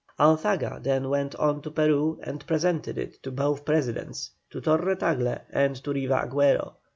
Alzaga 0.19 0.79
then 0.81 1.09
went 1.09 1.35
on 1.35 1.61
to 1.61 1.69
Peru 1.69 2.19
and 2.23 2.47
presented 2.47 2.97
it 2.97 3.21
to 3.21 3.29
both 3.29 3.63
Presidents, 3.63 4.31
to 4.49 4.59
Torre 4.59 4.95
Tagle 4.95 5.39
and 5.51 5.75
to 5.83 5.93
Riva 5.93 6.27
Agüero. 6.27 6.73